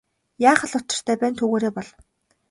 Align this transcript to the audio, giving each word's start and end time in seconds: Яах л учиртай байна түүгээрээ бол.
Яах 0.49 0.61
л 0.69 0.73
учиртай 0.79 1.17
байна 1.23 1.37
түүгээрээ 1.41 1.71
бол. 1.75 1.89